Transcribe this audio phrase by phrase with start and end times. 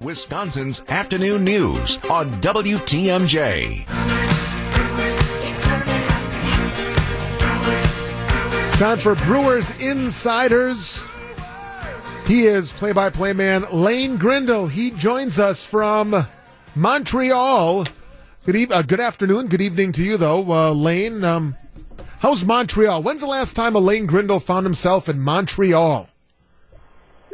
[0.00, 3.84] Wisconsin's afternoon news on WTMJ.
[8.78, 11.06] Time for Brewers Insiders.
[12.26, 14.68] He is play by play man Lane Grindle.
[14.68, 16.26] He joins us from
[16.74, 17.84] Montreal.
[18.46, 19.48] Good, eve- uh, good afternoon.
[19.48, 21.22] Good evening to you, though, uh, Lane.
[21.24, 21.56] Um,
[22.20, 23.02] how's Montreal?
[23.02, 26.08] When's the last time a Lane Grindle found himself in Montreal?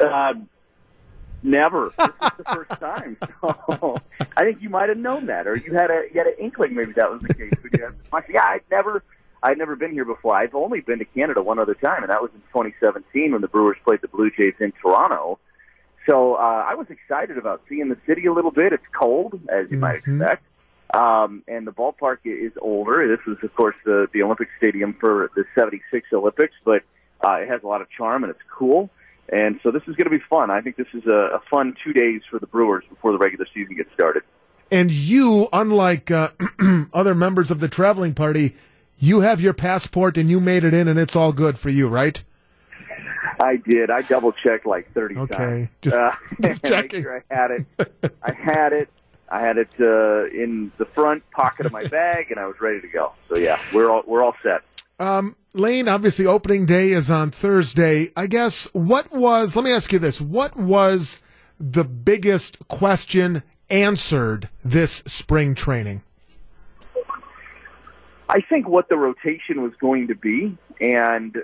[0.00, 0.32] Uh,
[1.44, 1.90] never.
[1.96, 3.16] This is the first time.
[3.80, 4.00] So
[4.36, 6.74] I think you might have known that, or you had a you had an inkling
[6.74, 7.52] maybe that was the case.
[7.62, 7.90] But yeah,
[8.30, 9.02] yeah, I'd never.
[9.42, 10.34] I'd never been here before.
[10.34, 13.48] I've only been to Canada one other time, and that was in 2017 when the
[13.48, 15.38] Brewers played the Blue Jays in Toronto.
[16.08, 18.72] So uh, I was excited about seeing the city a little bit.
[18.72, 20.20] It's cold, as you might Mhm.
[20.20, 20.44] expect,
[20.94, 23.06] um, and the ballpark is older.
[23.06, 26.82] This was, of course, the the Olympic Stadium for the '76 Olympics, but
[27.22, 28.88] uh, it has a lot of charm and it's cool.
[29.32, 30.50] And so this is going to be fun.
[30.50, 33.46] I think this is a, a fun two days for the Brewers before the regular
[33.54, 34.22] season gets started.
[34.70, 36.30] And you, unlike uh,
[36.92, 38.54] other members of the traveling party,
[38.98, 41.88] you have your passport and you made it in, and it's all good for you,
[41.88, 42.22] right?
[43.42, 43.90] I did.
[43.90, 45.34] I double checked like 30 Okay.
[45.36, 45.68] times.
[45.82, 47.02] Just- uh, just make checking.
[47.02, 48.14] sure I had it.
[48.22, 48.88] I had it.
[49.28, 52.80] I had it uh, in the front pocket of my bag, and I was ready
[52.82, 53.12] to go.
[53.28, 54.60] So yeah, we're all we're all set.
[54.98, 58.10] Um, Lane, obviously, opening day is on Thursday.
[58.16, 61.22] I guess what was, let me ask you this what was
[61.58, 66.02] the biggest question answered this spring training?
[68.28, 71.40] I think what the rotation was going to be, and uh,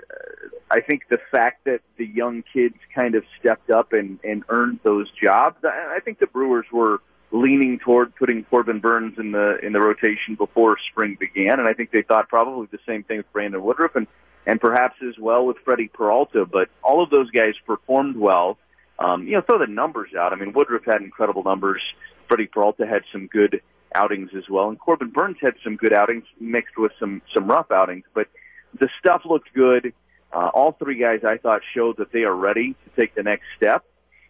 [0.71, 4.79] I think the fact that the young kids kind of stepped up and, and earned
[4.83, 5.57] those jobs.
[5.63, 9.79] I I think the Brewers were leaning toward putting Corbin Burnes in the in the
[9.79, 13.61] rotation before spring began, and I think they thought probably the same thing with Brandon
[13.61, 14.07] Woodruff and
[14.45, 16.45] and perhaps as well with Freddie Peralta.
[16.45, 18.57] But all of those guys performed well.
[18.99, 20.31] Um, you know, throw the numbers out.
[20.31, 21.81] I mean, Woodruff had incredible numbers.
[22.27, 23.61] Freddie Peralta had some good
[23.95, 27.71] outings as well, and Corbin Burnes had some good outings mixed with some some rough
[27.71, 28.03] outings.
[28.13, 28.27] But
[28.79, 29.93] the stuff looked good.
[30.31, 33.43] Uh, all three guys, I thought, showed that they are ready to take the next
[33.57, 33.83] step,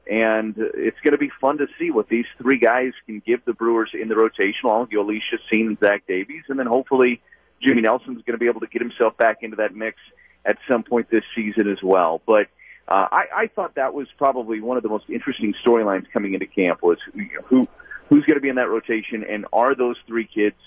[0.09, 3.53] and it's going to be fun to see what these three guys can give the
[3.53, 7.21] Brewers in the rotation, along with Jhoulys Chacín and Zach Davies, and then hopefully
[7.61, 9.97] Jimmy Nelson's going to be able to get himself back into that mix
[10.45, 12.21] at some point this season as well.
[12.25, 12.47] But
[12.87, 16.47] uh, I, I thought that was probably one of the most interesting storylines coming into
[16.47, 17.67] camp was you who
[18.09, 20.57] who's going to be in that rotation, and are those three kids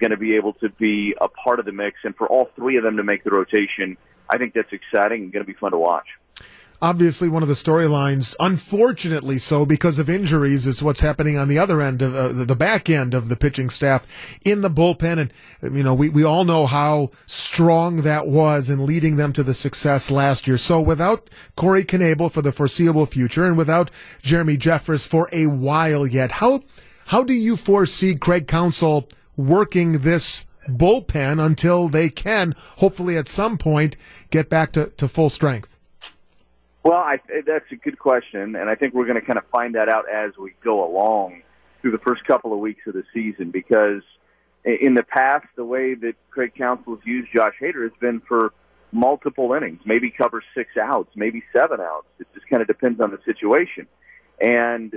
[0.00, 1.98] going to be able to be a part of the mix?
[2.04, 3.96] And for all three of them to make the rotation,
[4.28, 6.06] I think that's exciting and going to be fun to watch.
[6.80, 11.58] Obviously, one of the storylines, unfortunately so because of injuries, is what's happening on the
[11.58, 14.06] other end of uh, the back end of the pitching staff
[14.44, 15.28] in the bullpen.
[15.60, 19.42] And, you know, we, we all know how strong that was in leading them to
[19.42, 20.56] the success last year.
[20.56, 23.90] So without Corey Knebel for the foreseeable future and without
[24.22, 26.62] Jeremy Jeffress for a while yet, how,
[27.06, 33.58] how do you foresee Craig Counsell working this bullpen until they can, hopefully at some
[33.58, 33.96] point,
[34.30, 35.67] get back to, to full strength?
[36.84, 39.74] Well, I, that's a good question, and I think we're going to kind of find
[39.74, 41.42] that out as we go along
[41.80, 43.50] through the first couple of weeks of the season.
[43.50, 44.02] Because
[44.64, 48.52] in the past, the way that Craig Counsell has used Josh Hader has been for
[48.92, 52.06] multiple innings, maybe cover six outs, maybe seven outs.
[52.20, 53.86] It just kind of depends on the situation.
[54.40, 54.94] And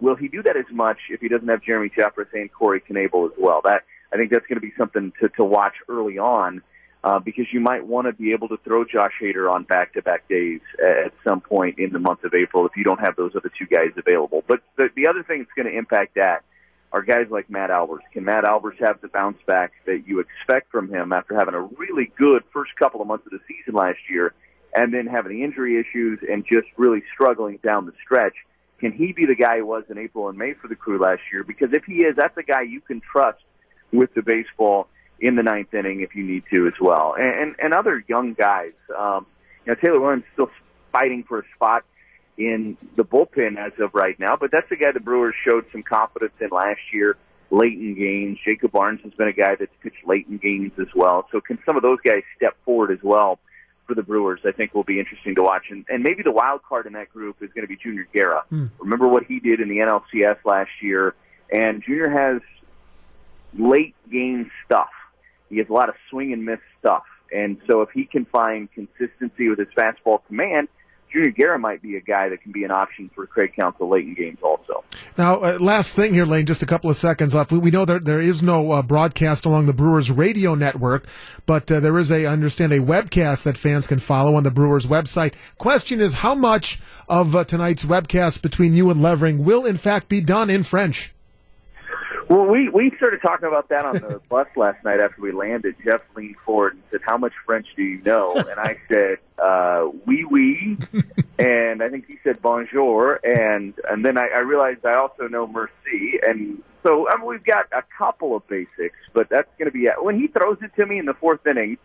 [0.00, 3.26] will he do that as much if he doesn't have Jeremy Jeffress and Corey Knebel
[3.26, 3.60] as well?
[3.64, 3.82] That
[4.12, 6.62] I think that's going to be something to, to watch early on
[7.04, 10.60] uh, because you might want to be able to throw Josh Hader on back-to-back days
[10.80, 13.66] at some point in the month of April if you don't have those other two
[13.66, 14.44] guys available.
[14.46, 16.44] But the, the other thing that's going to impact that
[16.92, 18.00] are guys like Matt Albers.
[18.12, 21.60] Can Matt Albers have the bounce back that you expect from him after having a
[21.60, 24.34] really good first couple of months of the season last year
[24.74, 28.34] and then having the injury issues and just really struggling down the stretch?
[28.78, 31.22] Can he be the guy he was in April and May for the crew last
[31.32, 31.42] year?
[31.44, 33.42] Because if he is, that's a guy you can trust
[33.92, 34.88] with the baseball
[35.22, 37.14] in the ninth inning if you need to as well.
[37.18, 39.24] And and, and other young guys, um,
[39.64, 40.50] you know, Taylor Williams still
[40.92, 41.84] fighting for a spot
[42.36, 45.82] in the bullpen as of right now, but that's a guy the Brewers showed some
[45.82, 47.16] confidence in last year,
[47.50, 48.38] late in games.
[48.44, 51.28] Jacob Barnes has been a guy that's pitched late in games as well.
[51.30, 53.38] So can some of those guys step forward as well
[53.86, 54.40] for the Brewers?
[54.44, 55.66] I think will be interesting to watch.
[55.70, 58.44] And, and maybe the wild card in that group is going to be Junior Guerra.
[58.78, 61.14] Remember what he did in the NLCS last year,
[61.52, 62.40] and Junior has
[63.56, 64.88] late game stuff.
[65.52, 67.02] He has a lot of swing and miss stuff.
[67.30, 70.68] And so if he can find consistency with his fastball command,
[71.12, 74.06] Junior Guerra might be a guy that can be an option for Craig Counsell late
[74.06, 74.82] in games also.
[75.18, 77.52] Now, uh, last thing here, Lane, just a couple of seconds left.
[77.52, 81.04] We, we know that there is no uh, broadcast along the Brewers radio network,
[81.44, 84.50] but uh, there is a, I understand, a webcast that fans can follow on the
[84.50, 85.34] Brewers website.
[85.58, 90.08] Question is, how much of uh, tonight's webcast between you and Levering will in fact
[90.08, 91.14] be done in French?
[92.32, 95.74] Well, we we started talking about that on the bus last night after we landed.
[95.84, 99.90] Jeff leaned forward and said, "How much French do you know?" And I said, uh,
[100.06, 100.78] "Oui, oui,"
[101.38, 105.46] and I think he said "bonjour," and and then I, I realized I also know
[105.46, 109.70] "merci," and so I mean, we've got a couple of basics, but that's going to
[109.70, 110.02] be it.
[110.02, 111.76] When he throws it to me in the fourth inning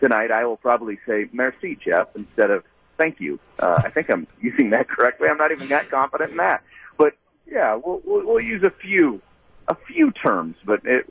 [0.00, 2.62] tonight, I will probably say "merci, Jeff" instead of
[2.98, 5.28] "thank you." Uh, I think I'm using that correctly.
[5.30, 6.62] I'm not even that confident in that,
[6.98, 7.14] but
[7.46, 9.22] yeah, we'll we'll, we'll use a few
[9.68, 11.10] a few terms, but it,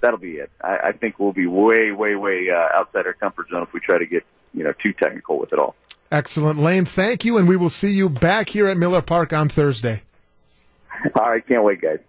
[0.00, 0.50] that'll be it.
[0.60, 3.80] I, I think we'll be way, way, way uh, outside our comfort zone if we
[3.80, 5.74] try to get you know too technical with it all.
[6.10, 6.84] Excellent, Lane.
[6.84, 10.02] Thank you, and we will see you back here at Miller Park on Thursday.
[11.18, 12.00] All right, can't wait, guys.